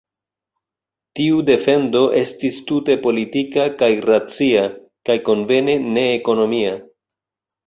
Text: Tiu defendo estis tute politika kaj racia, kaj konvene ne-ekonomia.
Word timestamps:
Tiu 1.17 1.43
defendo 1.49 2.01
estis 2.21 2.57
tute 2.71 2.95
politika 3.03 3.67
kaj 3.83 3.91
racia, 4.07 4.65
kaj 5.11 5.19
konvene 5.29 5.77
ne-ekonomia. 5.93 6.75